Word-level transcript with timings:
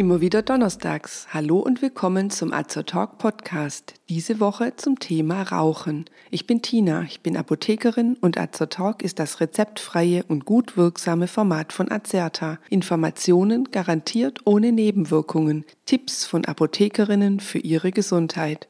Immer 0.00 0.22
wieder 0.22 0.40
donnerstags. 0.40 1.26
Hallo 1.30 1.58
und 1.58 1.82
willkommen 1.82 2.30
zum 2.30 2.54
Azer 2.54 2.86
Talk 2.86 3.18
Podcast. 3.18 3.92
Diese 4.08 4.40
Woche 4.40 4.74
zum 4.76 4.98
Thema 4.98 5.42
Rauchen. 5.42 6.06
Ich 6.30 6.46
bin 6.46 6.62
Tina, 6.62 7.02
ich 7.02 7.20
bin 7.20 7.36
Apothekerin 7.36 8.16
und 8.18 8.38
Azer 8.38 8.70
Talk 8.70 9.02
ist 9.02 9.18
das 9.18 9.40
rezeptfreie 9.40 10.24
und 10.26 10.46
gut 10.46 10.78
wirksame 10.78 11.26
Format 11.26 11.74
von 11.74 11.90
Azerta. 11.90 12.58
Informationen 12.70 13.64
garantiert 13.72 14.38
ohne 14.46 14.72
Nebenwirkungen. 14.72 15.66
Tipps 15.84 16.24
von 16.24 16.46
Apothekerinnen 16.46 17.38
für 17.38 17.58
ihre 17.58 17.90
Gesundheit. 17.90 18.69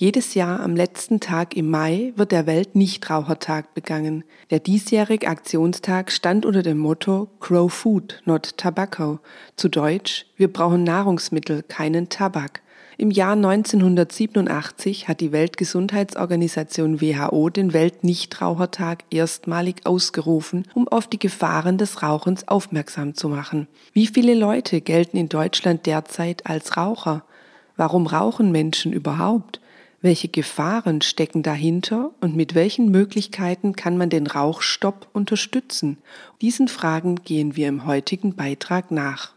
Jedes 0.00 0.34
Jahr 0.34 0.60
am 0.60 0.76
letzten 0.76 1.18
Tag 1.18 1.56
im 1.56 1.70
Mai 1.70 2.12
wird 2.14 2.30
der 2.30 2.46
Weltnichtrauchertag 2.46 3.74
begangen. 3.74 4.22
Der 4.48 4.60
diesjährige 4.60 5.26
Aktionstag 5.26 6.12
stand 6.12 6.46
unter 6.46 6.62
dem 6.62 6.78
Motto 6.78 7.26
Grow 7.40 7.68
Food, 7.68 8.22
not 8.24 8.56
Tobacco. 8.56 9.18
Zu 9.56 9.68
Deutsch, 9.68 10.26
wir 10.36 10.52
brauchen 10.52 10.84
Nahrungsmittel, 10.84 11.64
keinen 11.64 12.08
Tabak. 12.08 12.62
Im 12.96 13.10
Jahr 13.10 13.32
1987 13.32 15.08
hat 15.08 15.20
die 15.20 15.32
Weltgesundheitsorganisation 15.32 17.00
WHO 17.00 17.48
den 17.50 17.72
Weltnichtrauchertag 17.72 19.02
erstmalig 19.10 19.84
ausgerufen, 19.84 20.64
um 20.74 20.86
auf 20.86 21.08
die 21.08 21.18
Gefahren 21.18 21.76
des 21.76 22.04
Rauchens 22.04 22.46
aufmerksam 22.46 23.16
zu 23.16 23.28
machen. 23.28 23.66
Wie 23.94 24.06
viele 24.06 24.34
Leute 24.34 24.80
gelten 24.80 25.16
in 25.16 25.28
Deutschland 25.28 25.86
derzeit 25.86 26.46
als 26.46 26.76
Raucher? 26.76 27.24
Warum 27.76 28.06
rauchen 28.06 28.52
Menschen 28.52 28.92
überhaupt? 28.92 29.60
Welche 30.00 30.28
Gefahren 30.28 31.00
stecken 31.00 31.42
dahinter 31.42 32.12
und 32.20 32.36
mit 32.36 32.54
welchen 32.54 32.88
Möglichkeiten 32.92 33.74
kann 33.74 33.96
man 33.96 34.10
den 34.10 34.28
Rauchstopp 34.28 35.08
unterstützen? 35.12 35.98
Diesen 36.40 36.68
Fragen 36.68 37.16
gehen 37.16 37.56
wir 37.56 37.66
im 37.66 37.84
heutigen 37.84 38.36
Beitrag 38.36 38.92
nach. 38.92 39.34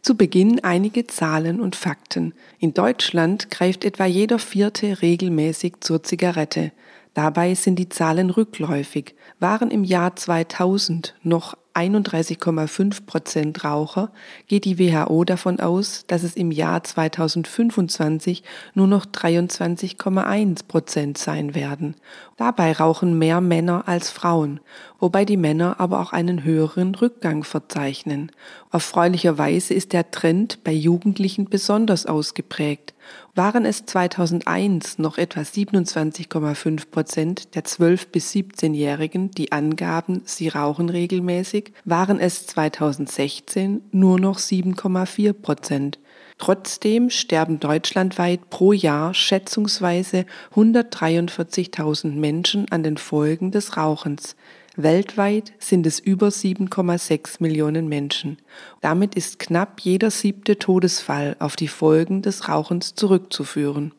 Zu 0.00 0.16
Beginn 0.16 0.64
einige 0.64 1.06
Zahlen 1.06 1.60
und 1.60 1.76
Fakten. 1.76 2.32
In 2.58 2.72
Deutschland 2.72 3.50
greift 3.50 3.84
etwa 3.84 4.06
jeder 4.06 4.38
Vierte 4.38 5.02
regelmäßig 5.02 5.74
zur 5.80 6.02
Zigarette. 6.02 6.72
Dabei 7.12 7.54
sind 7.54 7.78
die 7.78 7.90
Zahlen 7.90 8.30
rückläufig, 8.30 9.14
waren 9.40 9.70
im 9.70 9.84
Jahr 9.84 10.16
2000 10.16 11.16
noch 11.22 11.54
31,5 11.78 13.06
Prozent 13.06 13.64
Raucher 13.64 14.10
geht 14.48 14.64
die 14.64 14.80
WHO 14.80 15.22
davon 15.24 15.60
aus, 15.60 16.04
dass 16.08 16.24
es 16.24 16.34
im 16.34 16.50
Jahr 16.50 16.82
2025 16.82 18.42
nur 18.74 18.88
noch 18.88 19.06
23,1 19.06 20.66
Prozent 20.66 21.18
sein 21.18 21.54
werden. 21.54 21.94
Dabei 22.36 22.72
rauchen 22.72 23.16
mehr 23.16 23.40
Männer 23.40 23.86
als 23.86 24.10
Frauen, 24.10 24.58
wobei 24.98 25.24
die 25.24 25.36
Männer 25.36 25.78
aber 25.78 26.00
auch 26.00 26.12
einen 26.12 26.42
höheren 26.42 26.96
Rückgang 26.96 27.44
verzeichnen. 27.44 28.32
Erfreulicherweise 28.72 29.72
ist 29.72 29.92
der 29.92 30.10
Trend 30.10 30.64
bei 30.64 30.72
Jugendlichen 30.72 31.44
besonders 31.44 32.06
ausgeprägt 32.06 32.94
waren 33.34 33.64
es 33.64 33.86
2001 33.86 34.98
noch 34.98 35.18
etwa 35.18 35.40
27,5 35.40 36.90
Prozent 36.90 37.54
der 37.54 37.64
12- 37.64 38.08
bis 38.10 38.32
17-Jährigen, 38.32 39.30
die 39.30 39.52
angaben, 39.52 40.22
sie 40.24 40.48
rauchen 40.48 40.88
regelmäßig, 40.88 41.72
waren 41.84 42.18
es 42.18 42.46
2016 42.46 43.82
nur 43.92 44.18
noch 44.18 44.38
7,4 44.38 45.32
Prozent. 45.32 45.98
Trotzdem 46.38 47.10
sterben 47.10 47.58
deutschlandweit 47.58 48.48
pro 48.48 48.72
Jahr 48.72 49.12
schätzungsweise 49.12 50.24
143.000 50.54 52.12
Menschen 52.12 52.70
an 52.70 52.84
den 52.84 52.96
Folgen 52.96 53.50
des 53.50 53.76
Rauchens. 53.76 54.36
Weltweit 54.80 55.52
sind 55.58 55.88
es 55.88 55.98
über 55.98 56.28
7,6 56.28 57.38
Millionen 57.40 57.88
Menschen. 57.88 58.38
Damit 58.80 59.16
ist 59.16 59.40
knapp 59.40 59.80
jeder 59.80 60.12
siebte 60.12 60.56
Todesfall 60.56 61.34
auf 61.40 61.56
die 61.56 61.66
Folgen 61.66 62.22
des 62.22 62.48
Rauchens 62.48 62.94
zurückzuführen. 62.94 63.92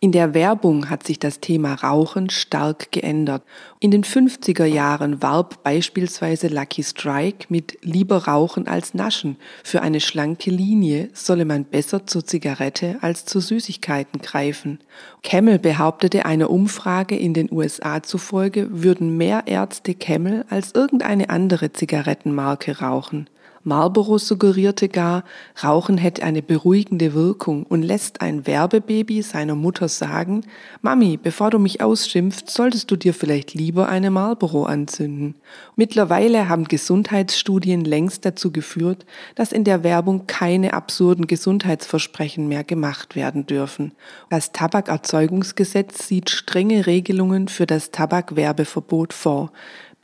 In 0.00 0.12
der 0.12 0.34
Werbung 0.34 0.90
hat 0.90 1.06
sich 1.06 1.18
das 1.18 1.40
Thema 1.40 1.74
Rauchen 1.74 2.28
stark 2.28 2.92
geändert. 2.92 3.42
In 3.80 3.90
den 3.90 4.04
50er 4.04 4.66
Jahren 4.66 5.22
warb 5.22 5.62
beispielsweise 5.62 6.48
Lucky 6.48 6.82
Strike 6.82 7.46
mit 7.48 7.78
Lieber 7.80 8.26
rauchen 8.26 8.68
als 8.68 8.92
naschen. 8.92 9.36
Für 9.62 9.80
eine 9.80 10.00
schlanke 10.00 10.50
Linie 10.50 11.08
solle 11.14 11.46
man 11.46 11.64
besser 11.64 12.06
zur 12.06 12.26
Zigarette 12.26 12.98
als 13.00 13.24
zu 13.24 13.40
Süßigkeiten 13.40 14.20
greifen. 14.20 14.80
Camel 15.22 15.58
behauptete 15.58 16.26
einer 16.26 16.50
Umfrage 16.50 17.16
in 17.16 17.32
den 17.32 17.50
USA 17.50 18.02
zufolge, 18.02 18.68
würden 18.70 19.16
mehr 19.16 19.44
Ärzte 19.46 19.94
Camel 19.94 20.44
als 20.50 20.72
irgendeine 20.74 21.30
andere 21.30 21.72
Zigarettenmarke 21.72 22.80
rauchen. 22.80 23.30
Marlboro 23.64 24.18
suggerierte 24.18 24.90
gar, 24.90 25.24
Rauchen 25.62 25.96
hätte 25.96 26.22
eine 26.22 26.42
beruhigende 26.42 27.14
Wirkung 27.14 27.64
und 27.64 27.82
lässt 27.82 28.20
ein 28.20 28.46
Werbebaby 28.46 29.22
seiner 29.22 29.54
Mutter 29.54 29.88
sagen, 29.88 30.42
Mami, 30.82 31.16
bevor 31.16 31.50
du 31.50 31.58
mich 31.58 31.80
ausschimpft, 31.80 32.50
solltest 32.50 32.90
du 32.90 32.96
dir 32.96 33.14
vielleicht 33.14 33.54
lieber 33.54 33.88
eine 33.88 34.10
Marlboro 34.10 34.64
anzünden. 34.64 35.36
Mittlerweile 35.76 36.48
haben 36.50 36.64
Gesundheitsstudien 36.64 37.86
längst 37.86 38.26
dazu 38.26 38.52
geführt, 38.52 39.06
dass 39.34 39.50
in 39.50 39.64
der 39.64 39.82
Werbung 39.82 40.26
keine 40.26 40.74
absurden 40.74 41.26
Gesundheitsversprechen 41.26 42.46
mehr 42.46 42.64
gemacht 42.64 43.16
werden 43.16 43.46
dürfen. 43.46 43.92
Das 44.28 44.52
Tabakerzeugungsgesetz 44.52 46.06
sieht 46.06 46.28
strenge 46.28 46.86
Regelungen 46.86 47.48
für 47.48 47.66
das 47.66 47.90
Tabakwerbeverbot 47.90 49.14
vor. 49.14 49.52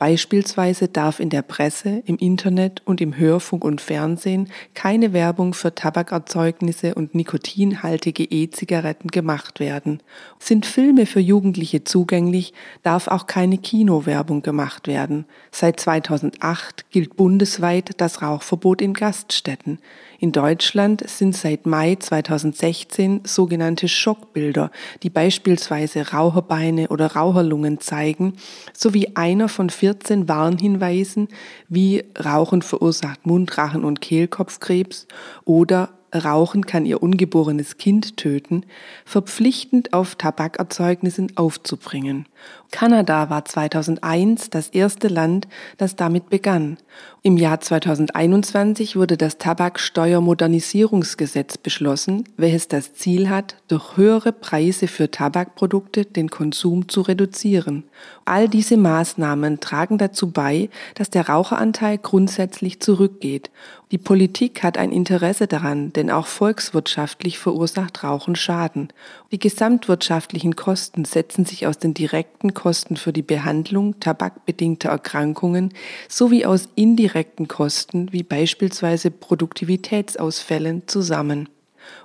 Beispielsweise 0.01 0.87
darf 0.87 1.19
in 1.19 1.29
der 1.29 1.43
Presse, 1.43 2.01
im 2.07 2.17
Internet 2.17 2.81
und 2.85 3.01
im 3.01 3.15
Hörfunk 3.19 3.63
und 3.63 3.81
Fernsehen 3.81 4.49
keine 4.73 5.13
Werbung 5.13 5.53
für 5.53 5.75
Tabakerzeugnisse 5.75 6.95
und 6.95 7.13
nikotinhaltige 7.13 8.23
E-Zigaretten 8.23 9.09
gemacht 9.09 9.59
werden. 9.59 10.01
Sind 10.39 10.65
Filme 10.65 11.05
für 11.05 11.19
Jugendliche 11.19 11.83
zugänglich, 11.83 12.51
darf 12.81 13.09
auch 13.09 13.27
keine 13.27 13.59
Kinowerbung 13.59 14.41
gemacht 14.41 14.87
werden. 14.87 15.25
Seit 15.51 15.79
2008 15.79 16.89
gilt 16.89 17.15
bundesweit 17.15 17.91
das 17.97 18.23
Rauchverbot 18.23 18.81
in 18.81 18.95
Gaststätten. 18.95 19.77
In 20.17 20.31
Deutschland 20.31 21.07
sind 21.09 21.35
seit 21.35 21.65
Mai 21.65 21.95
2016 21.95 23.21
sogenannte 23.23 23.87
Schockbilder, 23.87 24.69
die 25.01 25.09
beispielsweise 25.09 26.11
Raucherbeine 26.11 26.89
oder 26.89 27.15
Raucherlungen 27.15 27.79
zeigen, 27.79 28.33
sowie 28.71 29.13
einer 29.15 29.49
von 29.49 29.71
14 29.91 30.29
Warnhinweisen 30.29 31.27
wie 31.67 32.05
Rauchen 32.17 32.61
verursacht 32.61 33.25
Mund-, 33.25 33.57
Rachen- 33.57 33.83
und 33.83 33.99
Kehlkopfkrebs 33.99 35.05
oder 35.43 35.89
Rauchen 36.13 36.65
kann 36.65 36.85
ihr 36.85 37.03
ungeborenes 37.03 37.77
Kind 37.77 38.17
töten, 38.17 38.65
verpflichtend 39.05 39.93
auf 39.93 40.15
Tabakerzeugnissen 40.15 41.37
aufzubringen. 41.37 42.25
Kanada 42.71 43.29
war 43.29 43.45
2001 43.45 44.49
das 44.49 44.69
erste 44.69 45.09
Land, 45.09 45.47
das 45.77 45.95
damit 45.95 46.29
begann. 46.29 46.77
Im 47.21 47.37
Jahr 47.37 47.61
2021 47.61 48.95
wurde 48.95 49.15
das 49.15 49.37
Tabaksteuermodernisierungsgesetz 49.37 51.59
beschlossen, 51.59 52.23
welches 52.37 52.67
das 52.67 52.95
Ziel 52.95 53.29
hat, 53.29 53.57
durch 53.67 53.97
höhere 53.97 54.31
Preise 54.31 54.87
für 54.87 55.11
Tabakprodukte 55.11 56.05
den 56.05 56.31
Konsum 56.31 56.89
zu 56.89 57.01
reduzieren. 57.01 57.83
All 58.25 58.49
diese 58.49 58.77
Maßnahmen 58.77 59.59
tragen 59.59 59.99
dazu 59.99 60.31
bei, 60.31 60.71
dass 60.95 61.11
der 61.11 61.29
Raucheranteil 61.29 61.99
grundsätzlich 61.99 62.79
zurückgeht. 62.79 63.51
Die 63.91 63.97
Politik 63.97 64.63
hat 64.63 64.77
ein 64.77 64.93
Interesse 64.93 65.47
daran, 65.47 65.91
denn 65.91 66.09
auch 66.09 66.25
volkswirtschaftlich 66.25 67.37
verursacht 67.37 68.05
Rauchen 68.05 68.37
Schaden. 68.37 68.87
Die 69.33 69.39
gesamtwirtschaftlichen 69.39 70.55
Kosten 70.55 71.03
setzen 71.03 71.45
sich 71.45 71.67
aus 71.67 71.77
den 71.77 71.93
direkten 71.93 72.53
Kosten 72.61 72.95
für 72.95 73.11
die 73.11 73.23
Behandlung 73.23 73.99
tabakbedingter 73.99 74.89
Erkrankungen 74.89 75.73
sowie 76.07 76.45
aus 76.45 76.69
indirekten 76.75 77.47
Kosten 77.47 78.13
wie 78.13 78.21
beispielsweise 78.21 79.09
Produktivitätsausfällen 79.09 80.83
zusammen. 80.85 81.49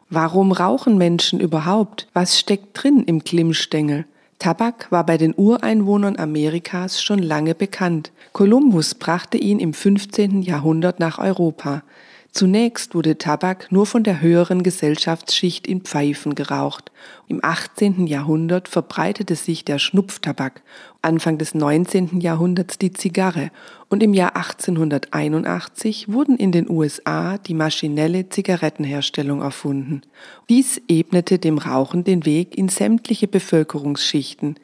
Warum 0.09 0.53
rauchen 0.53 0.97
Menschen 0.97 1.41
überhaupt? 1.41 2.09
Was 2.15 2.39
steckt 2.39 2.83
drin 2.83 3.05
im 3.05 3.23
Klimmstängel? 3.23 4.07
Tabak 4.39 4.91
war 4.91 5.05
bei 5.05 5.19
den 5.19 5.35
Ureinwohnern 5.35 6.19
Amerikas 6.19 7.03
schon 7.03 7.19
lange 7.19 7.55
bekannt. 7.55 8.11
Kolumbus 8.33 8.95
brachte 8.95 9.37
ihn 9.37 9.59
im 9.59 9.75
15. 9.75 10.41
Jahrhundert 10.41 11.01
nach 11.01 11.19
Europa. 11.19 11.83
Zunächst 12.37 12.95
wurde 12.95 13.17
Tabak 13.17 13.73
nur 13.73 13.87
von 13.87 14.03
der 14.03 14.21
höheren 14.21 14.63
Gesellschaftsschicht 14.63 15.67
in 15.67 15.81
Pfeifen 15.81 16.35
geraucht. 16.35 16.93
Im 17.29 17.43
18. 17.43 18.07
Jahrhundert 18.07 18.69
verbreitete 18.69 19.37
sich 19.37 19.65
der 19.65 19.79
Schnupftabak, 19.79 20.61
Anfang 21.01 21.39
des 21.39 21.55
19. 21.55 22.21
Jahrhunderts 22.21 22.77
die 22.77 22.93
Zigarre 22.93 23.51
und 23.89 24.03
im 24.03 24.13
Jahr 24.13 24.37
1881 24.37 26.13
wurden 26.13 26.37
in 26.37 26.53
den 26.53 26.69
USA 26.69 27.39
die 27.39 27.55
maschinelle 27.55 28.29
Zigarettenherstellung 28.29 29.41
erfunden. 29.41 30.03
Dies 30.51 30.83
ebnete 30.89 31.39
dem 31.39 31.57
Rauchen 31.57 32.05
den 32.05 32.27
Weg 32.27 32.59
in 32.59 32.69
sämtliche 32.69 33.29
Bevölkerungsschichten. 33.29 34.57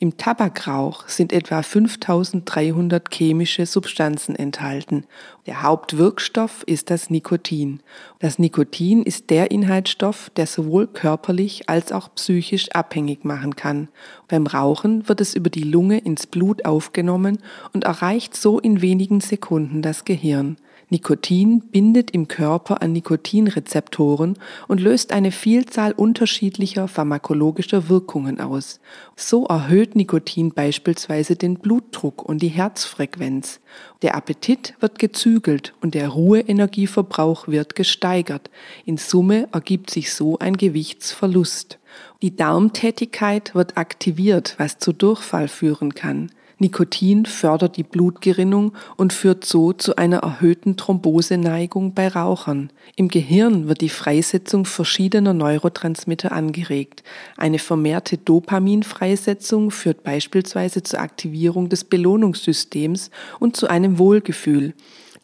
Im 0.00 0.16
Tabakrauch 0.16 1.08
sind 1.08 1.32
etwa 1.32 1.60
5300 1.60 3.12
chemische 3.12 3.66
Substanzen 3.66 4.36
enthalten. 4.36 5.04
Der 5.46 5.62
Hauptwirkstoff 5.62 6.62
ist 6.66 6.90
das 6.90 7.10
Nikotin. 7.10 7.80
Das 8.20 8.38
Nikotin 8.38 9.02
ist 9.02 9.28
der 9.30 9.50
Inhaltsstoff, 9.50 10.30
der 10.36 10.46
sowohl 10.46 10.86
körperlich 10.86 11.68
als 11.68 11.90
auch 11.90 12.14
psychisch 12.14 12.70
abhängig 12.70 13.24
machen 13.24 13.56
kann. 13.56 13.88
Beim 14.28 14.46
Rauchen 14.46 15.08
wird 15.08 15.20
es 15.20 15.34
über 15.34 15.50
die 15.50 15.64
Lunge 15.64 15.98
ins 15.98 16.28
Blut 16.28 16.64
aufgenommen 16.64 17.38
und 17.72 17.82
erreicht 17.82 18.36
so 18.36 18.60
in 18.60 18.80
wenigen 18.80 19.20
Sekunden 19.20 19.82
das 19.82 20.04
Gehirn. 20.04 20.58
Nikotin 20.90 21.60
bindet 21.60 22.12
im 22.12 22.28
Körper 22.28 22.80
an 22.80 22.92
Nikotinrezeptoren 22.92 24.38
und 24.68 24.80
löst 24.80 25.12
eine 25.12 25.32
Vielzahl 25.32 25.92
unterschiedlicher 25.92 26.88
pharmakologischer 26.88 27.90
Wirkungen 27.90 28.40
aus. 28.40 28.80
So 29.14 29.44
erhöht 29.44 29.96
Nikotin 29.96 30.52
beispielsweise 30.52 31.36
den 31.36 31.56
Blutdruck 31.56 32.22
und 32.22 32.40
die 32.40 32.48
Herzfrequenz. 32.48 33.60
Der 34.00 34.14
Appetit 34.14 34.74
wird 34.80 34.98
gezügelt 34.98 35.74
und 35.82 35.94
der 35.94 36.08
Ruheenergieverbrauch 36.08 37.48
wird 37.48 37.74
gesteigert. 37.74 38.48
In 38.86 38.96
Summe 38.96 39.48
ergibt 39.52 39.90
sich 39.90 40.14
so 40.14 40.38
ein 40.38 40.56
Gewichtsverlust. 40.56 41.78
Die 42.22 42.34
Darmtätigkeit 42.34 43.54
wird 43.54 43.76
aktiviert, 43.76 44.54
was 44.56 44.78
zu 44.78 44.94
Durchfall 44.94 45.48
führen 45.48 45.94
kann. 45.94 46.30
Nikotin 46.60 47.24
fördert 47.24 47.76
die 47.76 47.84
Blutgerinnung 47.84 48.72
und 48.96 49.12
führt 49.12 49.44
so 49.44 49.72
zu 49.72 49.96
einer 49.96 50.18
erhöhten 50.18 50.76
Thromboseneigung 50.76 51.94
bei 51.94 52.08
Rauchern. 52.08 52.70
Im 52.96 53.08
Gehirn 53.08 53.68
wird 53.68 53.80
die 53.80 53.88
Freisetzung 53.88 54.64
verschiedener 54.64 55.34
Neurotransmitter 55.34 56.32
angeregt. 56.32 57.04
Eine 57.36 57.60
vermehrte 57.60 58.18
Dopaminfreisetzung 58.18 59.70
führt 59.70 60.02
beispielsweise 60.02 60.82
zur 60.82 61.00
Aktivierung 61.00 61.68
des 61.68 61.84
Belohnungssystems 61.84 63.10
und 63.38 63.56
zu 63.56 63.68
einem 63.68 63.98
Wohlgefühl. 63.98 64.74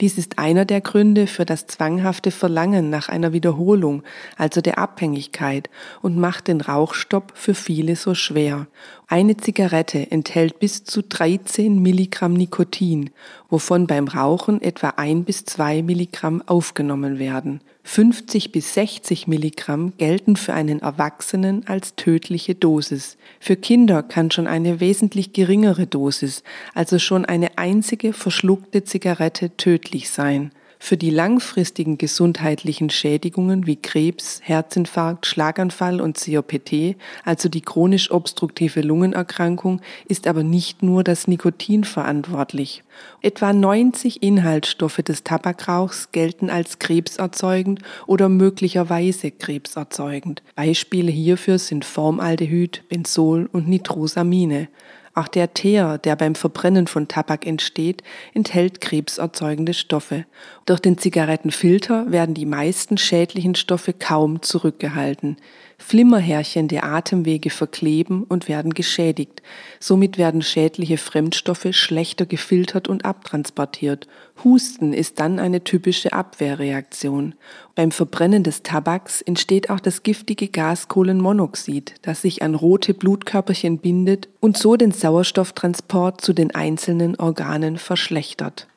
Dies 0.00 0.18
ist 0.18 0.38
einer 0.38 0.64
der 0.64 0.80
Gründe 0.80 1.26
für 1.26 1.44
das 1.44 1.66
zwanghafte 1.66 2.30
Verlangen 2.30 2.90
nach 2.90 3.08
einer 3.08 3.32
Wiederholung, 3.32 4.02
also 4.36 4.60
der 4.60 4.78
Abhängigkeit, 4.78 5.70
und 6.02 6.16
macht 6.16 6.48
den 6.48 6.60
Rauchstopp 6.60 7.32
für 7.34 7.54
viele 7.54 7.96
so 7.96 8.14
schwer. 8.14 8.66
Eine 9.06 9.36
Zigarette 9.36 10.10
enthält 10.10 10.58
bis 10.58 10.84
zu 10.84 11.02
13 11.02 11.80
Milligramm 11.80 12.34
Nikotin, 12.34 13.10
wovon 13.48 13.86
beim 13.86 14.08
Rauchen 14.08 14.60
etwa 14.60 14.94
ein 14.96 15.24
bis 15.24 15.44
zwei 15.44 15.82
Milligramm 15.82 16.42
aufgenommen 16.46 17.18
werden. 17.18 17.60
50 17.86 18.50
bis 18.50 18.74
60 18.74 19.28
Milligramm 19.28 19.92
gelten 19.98 20.36
für 20.36 20.54
einen 20.54 20.80
Erwachsenen 20.80 21.66
als 21.68 21.94
tödliche 21.94 22.54
Dosis. 22.54 23.18
Für 23.38 23.56
Kinder 23.56 24.02
kann 24.02 24.30
schon 24.30 24.46
eine 24.46 24.80
wesentlich 24.80 25.34
geringere 25.34 25.86
Dosis, 25.86 26.42
also 26.74 26.98
schon 26.98 27.26
eine 27.26 27.58
einzige 27.58 28.14
verschluckte 28.14 28.84
Zigarette 28.84 29.56
tödlich 29.56 30.10
sein. 30.10 30.50
Für 30.78 30.96
die 30.96 31.10
langfristigen 31.10 31.98
gesundheitlichen 31.98 32.90
Schädigungen 32.90 33.66
wie 33.66 33.76
Krebs, 33.76 34.40
Herzinfarkt, 34.42 35.26
Schlaganfall 35.26 36.00
und 36.00 36.18
COPT, 36.18 36.96
also 37.24 37.48
die 37.48 37.62
chronisch 37.62 38.10
obstruktive 38.10 38.80
Lungenerkrankung, 38.80 39.80
ist 40.08 40.26
aber 40.26 40.42
nicht 40.42 40.82
nur 40.82 41.04
das 41.04 41.26
Nikotin 41.26 41.84
verantwortlich. 41.84 42.82
Etwa 43.22 43.52
90 43.52 44.22
Inhaltsstoffe 44.22 44.98
des 44.98 45.24
Tabakrauchs 45.24 46.12
gelten 46.12 46.50
als 46.50 46.78
krebserzeugend 46.78 47.80
oder 48.06 48.28
möglicherweise 48.28 49.30
krebserzeugend. 49.30 50.42
Beispiele 50.54 51.10
hierfür 51.10 51.58
sind 51.58 51.84
Formaldehyd, 51.84 52.84
Benzol 52.88 53.48
und 53.52 53.68
Nitrosamine. 53.68 54.68
Auch 55.14 55.28
der 55.28 55.54
Teer, 55.54 55.98
der 55.98 56.16
beim 56.16 56.34
Verbrennen 56.34 56.88
von 56.88 57.06
Tabak 57.06 57.46
entsteht, 57.46 58.02
enthält 58.34 58.80
krebserzeugende 58.80 59.72
Stoffe. 59.72 60.26
Durch 60.66 60.80
den 60.80 60.98
Zigarettenfilter 60.98 62.10
werden 62.10 62.34
die 62.34 62.46
meisten 62.46 62.98
schädlichen 62.98 63.54
Stoffe 63.54 63.92
kaum 63.92 64.42
zurückgehalten. 64.42 65.36
Flimmerhärchen 65.86 66.66
der 66.66 66.84
Atemwege 66.84 67.50
verkleben 67.50 68.24
und 68.24 68.48
werden 68.48 68.72
geschädigt. 68.72 69.42
Somit 69.78 70.16
werden 70.16 70.40
schädliche 70.40 70.96
Fremdstoffe 70.96 71.68
schlechter 71.72 72.24
gefiltert 72.24 72.88
und 72.88 73.04
abtransportiert. 73.04 74.08
Husten 74.42 74.94
ist 74.94 75.20
dann 75.20 75.38
eine 75.38 75.62
typische 75.62 76.14
Abwehrreaktion. 76.14 77.34
Beim 77.74 77.90
Verbrennen 77.90 78.42
des 78.42 78.62
Tabaks 78.62 79.20
entsteht 79.20 79.68
auch 79.68 79.78
das 79.78 80.02
giftige 80.02 80.48
Gas 80.48 80.88
Kohlenmonoxid, 80.88 81.96
das 82.00 82.22
sich 82.22 82.40
an 82.40 82.54
rote 82.54 82.94
Blutkörperchen 82.94 83.76
bindet 83.76 84.30
und 84.40 84.56
so 84.56 84.76
den 84.76 84.90
Sauerstofftransport 84.90 86.22
zu 86.22 86.32
den 86.32 86.54
einzelnen 86.54 87.20
Organen 87.20 87.76
verschlechtert. 87.76 88.68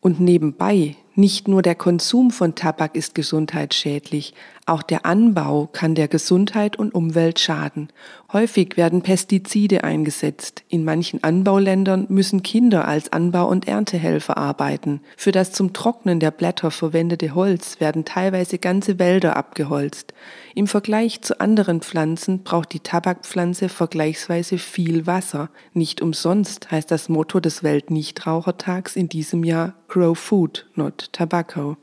Und 0.00 0.20
nebenbei, 0.20 0.94
nicht 1.14 1.48
nur 1.48 1.62
der 1.62 1.74
Konsum 1.74 2.30
von 2.30 2.54
Tabak 2.54 2.94
ist 2.94 3.14
gesundheitsschädlich, 3.14 4.34
auch 4.64 4.82
der 4.82 5.04
Anbau 5.04 5.68
kann 5.72 5.94
der 5.94 6.06
Gesundheit 6.06 6.76
und 6.76 6.94
Umwelt 6.94 7.40
schaden. 7.40 7.88
Häufig 8.32 8.76
werden 8.76 9.02
Pestizide 9.02 9.82
eingesetzt. 9.82 10.62
In 10.68 10.84
manchen 10.84 11.22
Anbauländern 11.24 12.06
müssen 12.08 12.42
Kinder 12.42 12.86
als 12.86 13.12
Anbau- 13.12 13.48
und 13.48 13.66
Erntehelfer 13.66 14.36
arbeiten. 14.38 15.00
Für 15.16 15.32
das 15.32 15.52
zum 15.52 15.72
Trocknen 15.72 16.20
der 16.20 16.30
Blätter 16.30 16.70
verwendete 16.70 17.34
Holz 17.34 17.80
werden 17.80 18.04
teilweise 18.04 18.58
ganze 18.58 19.00
Wälder 19.00 19.36
abgeholzt. 19.36 20.14
Im 20.54 20.66
Vergleich 20.66 21.22
zu 21.22 21.40
anderen 21.40 21.80
Pflanzen 21.80 22.42
braucht 22.42 22.74
die 22.74 22.80
Tabakpflanze 22.80 23.70
vergleichsweise 23.70 24.58
viel 24.58 25.06
Wasser. 25.06 25.48
Nicht 25.72 26.02
umsonst 26.02 26.70
heißt 26.70 26.90
das 26.90 27.08
Motto 27.08 27.40
des 27.40 27.62
Weltnichtrauchertags 27.62 28.96
in 28.96 29.08
diesem 29.08 29.44
Jahr 29.44 29.74
Grow 29.88 30.18
Food, 30.18 30.66
not 30.74 31.10
Tobacco. 31.12 31.78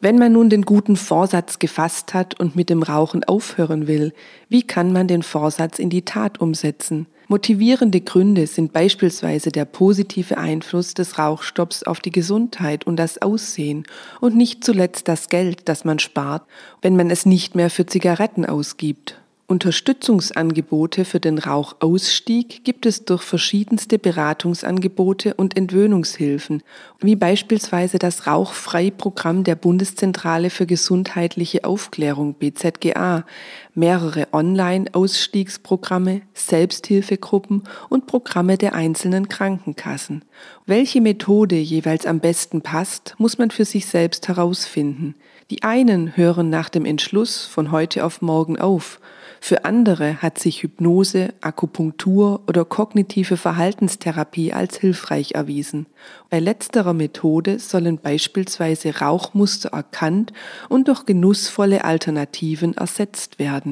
Wenn 0.00 0.18
man 0.18 0.32
nun 0.32 0.50
den 0.50 0.62
guten 0.62 0.96
Vorsatz 0.96 1.58
gefasst 1.58 2.14
hat 2.14 2.38
und 2.38 2.56
mit 2.56 2.70
dem 2.70 2.82
Rauchen 2.82 3.24
aufhören 3.24 3.86
will, 3.86 4.12
wie 4.48 4.62
kann 4.62 4.92
man 4.92 5.08
den 5.08 5.22
Vorsatz 5.22 5.78
in 5.78 5.90
die 5.90 6.04
Tat 6.04 6.40
umsetzen? 6.40 7.06
Motivierende 7.28 8.00
Gründe 8.00 8.46
sind 8.46 8.72
beispielsweise 8.72 9.50
der 9.50 9.64
positive 9.64 10.38
Einfluss 10.38 10.94
des 10.94 11.18
Rauchstopps 11.18 11.82
auf 11.82 11.98
die 11.98 12.12
Gesundheit 12.12 12.86
und 12.86 12.96
das 12.96 13.20
Aussehen 13.20 13.84
und 14.20 14.36
nicht 14.36 14.62
zuletzt 14.62 15.08
das 15.08 15.28
Geld, 15.28 15.68
das 15.68 15.84
man 15.84 15.98
spart, 15.98 16.44
wenn 16.82 16.94
man 16.94 17.10
es 17.10 17.26
nicht 17.26 17.56
mehr 17.56 17.68
für 17.68 17.84
Zigaretten 17.84 18.46
ausgibt. 18.46 19.20
Unterstützungsangebote 19.48 21.04
für 21.04 21.20
den 21.20 21.38
Rauchausstieg 21.38 22.64
gibt 22.64 22.84
es 22.84 23.04
durch 23.04 23.22
verschiedenste 23.22 23.96
Beratungsangebote 23.96 25.34
und 25.34 25.56
Entwöhnungshilfen, 25.56 26.64
wie 26.98 27.14
beispielsweise 27.14 28.00
das 28.00 28.26
Rauchfrei-Programm 28.26 29.44
der 29.44 29.54
Bundeszentrale 29.54 30.50
für 30.50 30.66
gesundheitliche 30.66 31.64
Aufklärung 31.64 32.34
BZGA, 32.34 33.24
mehrere 33.76 34.28
Online-Ausstiegsprogramme, 34.32 36.22
Selbsthilfegruppen 36.34 37.62
und 37.88 38.06
Programme 38.06 38.58
der 38.58 38.74
einzelnen 38.74 39.28
Krankenkassen. 39.28 40.24
Welche 40.66 41.00
Methode 41.00 41.56
jeweils 41.56 42.06
am 42.06 42.20
besten 42.20 42.62
passt, 42.62 43.14
muss 43.18 43.38
man 43.38 43.50
für 43.50 43.64
sich 43.64 43.86
selbst 43.86 44.26
herausfinden. 44.28 45.14
Die 45.50 45.62
einen 45.62 46.16
hören 46.16 46.50
nach 46.50 46.68
dem 46.68 46.84
Entschluss 46.84 47.44
von 47.44 47.70
heute 47.70 48.04
auf 48.04 48.22
morgen 48.22 48.58
auf, 48.58 48.98
für 49.40 49.64
andere 49.64 50.22
hat 50.22 50.38
sich 50.38 50.62
Hypnose, 50.62 51.32
Akupunktur 51.40 52.40
oder 52.48 52.64
kognitive 52.64 53.36
Verhaltenstherapie 53.36 54.52
als 54.52 54.78
hilfreich 54.78 55.32
erwiesen. 55.34 55.86
Bei 56.30 56.40
letzterer 56.40 56.94
Methode 56.94 57.58
sollen 57.58 57.98
beispielsweise 57.98 58.98
Rauchmuster 58.98 59.68
erkannt 59.68 60.32
und 60.68 60.88
durch 60.88 61.06
genussvolle 61.06 61.84
Alternativen 61.84 62.76
ersetzt 62.76 63.38
werden. 63.38 63.65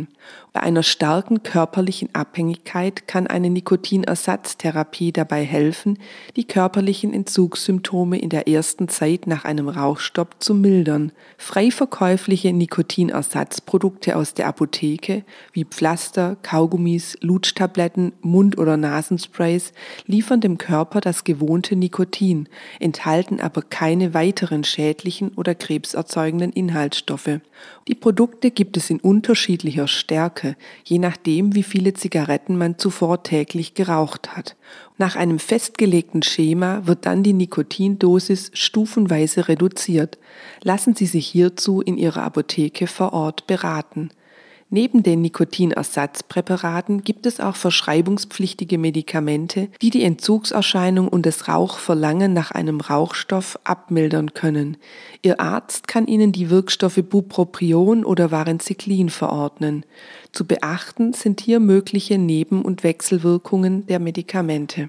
Bei 0.52 0.60
einer 0.60 0.82
starken 0.82 1.42
körperlichen 1.42 2.08
Abhängigkeit 2.12 3.08
kann 3.08 3.26
eine 3.26 3.50
Nikotinersatztherapie 3.50 5.12
dabei 5.12 5.44
helfen, 5.44 5.98
die 6.36 6.44
körperlichen 6.44 7.12
Entzugssymptome 7.12 8.18
in 8.18 8.28
der 8.28 8.46
ersten 8.46 8.88
Zeit 8.88 9.26
nach 9.26 9.44
einem 9.44 9.68
Rauchstopp 9.68 10.36
zu 10.38 10.54
mildern. 10.54 11.12
Frei 11.38 11.70
verkäufliche 11.70 12.52
Nikotinersatzprodukte 12.52 14.16
aus 14.16 14.34
der 14.34 14.46
Apotheke 14.46 15.24
wie 15.52 15.64
Pflaster, 15.64 16.36
Kaugummis, 16.42 17.18
Lutschtabletten, 17.20 18.12
Mund- 18.20 18.58
oder 18.58 18.76
Nasensprays 18.76 19.72
liefern 20.06 20.40
dem 20.40 20.58
Körper 20.58 21.00
das 21.00 21.24
gewohnte 21.24 21.76
Nikotin, 21.76 22.48
enthalten 22.80 23.40
aber 23.40 23.62
keine 23.62 24.14
weiteren 24.14 24.64
schädlichen 24.64 25.32
oder 25.36 25.54
krebserzeugenden 25.54 26.52
Inhaltsstoffe. 26.52 27.40
Die 27.88 27.94
Produkte 27.94 28.50
gibt 28.50 28.76
es 28.76 28.90
in 28.90 29.00
unterschiedlicher 29.00 29.83
Stärke, 29.88 30.56
je 30.84 30.98
nachdem, 30.98 31.54
wie 31.54 31.62
viele 31.62 31.94
Zigaretten 31.94 32.56
man 32.56 32.78
zuvor 32.78 33.22
täglich 33.22 33.74
geraucht 33.74 34.36
hat. 34.36 34.56
Nach 34.98 35.16
einem 35.16 35.38
festgelegten 35.38 36.22
Schema 36.22 36.86
wird 36.86 37.06
dann 37.06 37.22
die 37.22 37.32
Nikotindosis 37.32 38.50
stufenweise 38.54 39.48
reduziert. 39.48 40.18
Lassen 40.62 40.94
Sie 40.94 41.06
sich 41.06 41.26
hierzu 41.26 41.80
in 41.80 41.96
Ihrer 41.96 42.22
Apotheke 42.22 42.86
vor 42.86 43.12
Ort 43.12 43.46
beraten. 43.46 44.10
Neben 44.70 45.02
den 45.02 45.20
Nikotinersatzpräparaten 45.20 47.04
gibt 47.04 47.26
es 47.26 47.38
auch 47.38 47.54
verschreibungspflichtige 47.54 48.78
Medikamente, 48.78 49.68
die 49.82 49.90
die 49.90 50.02
Entzugserscheinung 50.02 51.08
und 51.08 51.26
das 51.26 51.48
Rauchverlangen 51.48 52.32
nach 52.32 52.50
einem 52.50 52.80
Rauchstoff 52.80 53.58
abmildern 53.64 54.34
können. 54.34 54.76
Ihr 55.22 55.38
Arzt 55.38 55.86
kann 55.86 56.06
Ihnen 56.06 56.32
die 56.32 56.50
Wirkstoffe 56.50 57.02
Bupropion 57.08 58.04
oder 58.04 58.30
Vareniclin 58.30 59.10
verordnen. 59.10 59.84
Zu 60.32 60.46
beachten 60.46 61.12
sind 61.12 61.40
hier 61.40 61.60
mögliche 61.60 62.18
Neben- 62.18 62.62
und 62.62 62.82
Wechselwirkungen 62.82 63.86
der 63.86 64.00
Medikamente. 64.00 64.88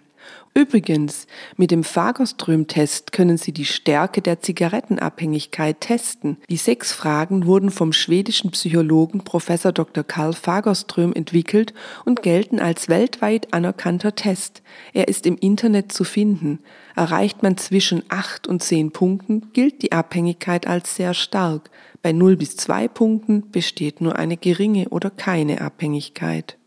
Übrigens, 0.58 1.27
mit 1.58 1.70
dem 1.72 1.84
Fagerström-Test 1.84 3.12
können 3.12 3.38
Sie 3.38 3.51
die 3.51 3.65
Stärke 3.65 4.22
der 4.22 4.39
Zigarettenabhängigkeit 4.39 5.82
testen. 5.82 6.38
Die 6.50 6.55
sechs 6.55 6.94
Fragen 6.94 7.46
wurden 7.46 7.72
vom 7.72 7.91
schwedischen 7.91 8.51
Psychologen 8.51 9.25
Professor 9.25 9.74
Dr. 9.74 10.05
Karl 10.05 10.32
Fagerström 10.32 11.12
entwickelt 11.12 11.74
und 12.05 12.22
gelten 12.22 12.60
als 12.60 12.88
weltweit 12.88 13.53
anerkannter 13.53 14.15
Test. 14.15 14.62
Er 14.94 15.10
ist 15.10 15.25
im 15.25 15.38
Internet 15.38 15.91
zu 15.91 16.05
finden. 16.05 16.60
Erreicht 16.96 17.44
man 17.44 17.58
zwischen 17.58 18.03
acht 18.08 18.48
und 18.48 18.63
zehn 18.63 18.91
Punkten, 18.91 19.51
gilt 19.51 19.82
die 19.82 19.91
Abhängigkeit 19.91 20.67
als 20.67 20.96
sehr 20.96 21.13
stark. 21.13 21.70
Bei 22.01 22.13
0 22.13 22.38
bis 22.38 22.55
2 22.55 22.88
Punkten 22.88 23.51
besteht 23.51 24.00
nur 24.00 24.15
eine 24.15 24.38
geringe 24.38 24.88
oder 24.88 25.10
keine 25.10 25.60
Abhängigkeit. 25.60 26.58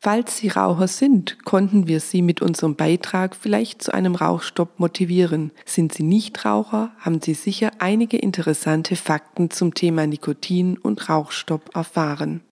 Falls 0.00 0.36
Sie 0.36 0.48
Raucher 0.48 0.88
sind, 0.88 1.44
konnten 1.44 1.86
wir 1.86 2.00
Sie 2.00 2.22
mit 2.22 2.42
unserem 2.42 2.76
Beitrag 2.76 3.34
vielleicht 3.34 3.82
zu 3.82 3.92
einem 3.92 4.14
Rauchstopp 4.14 4.78
motivieren. 4.78 5.50
Sind 5.64 5.92
Sie 5.92 6.02
Nichtraucher, 6.02 6.92
haben 6.98 7.20
Sie 7.20 7.34
sicher 7.34 7.70
einige 7.78 8.16
interessante 8.16 8.96
Fakten 8.96 9.50
zum 9.50 9.74
Thema 9.74 10.06
Nikotin 10.06 10.78
und 10.78 11.08
Rauchstopp 11.08 11.74
erfahren. 11.74 12.42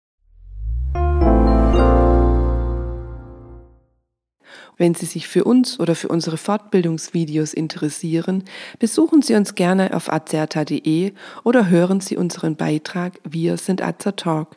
Wenn 4.76 4.94
Sie 4.94 5.06
sich 5.06 5.28
für 5.28 5.44
uns 5.44 5.78
oder 5.78 5.94
für 5.94 6.08
unsere 6.08 6.36
Fortbildungsvideos 6.36 7.54
interessieren, 7.54 8.42
besuchen 8.80 9.22
Sie 9.22 9.34
uns 9.34 9.54
gerne 9.54 9.94
auf 9.94 10.12
azerta.de 10.12 11.12
oder 11.44 11.68
hören 11.68 12.00
Sie 12.00 12.16
unseren 12.16 12.56
Beitrag 12.56 13.20
Wir 13.22 13.56
sind 13.56 13.82
Azertalk. 13.82 14.56